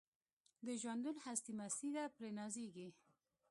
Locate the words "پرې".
2.15-2.29